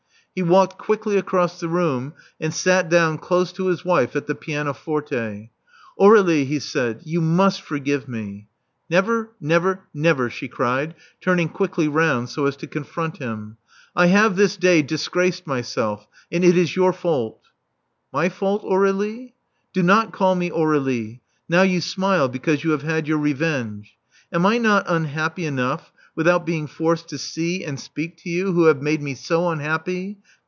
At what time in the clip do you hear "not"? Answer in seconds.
19.83-20.13, 24.59-24.85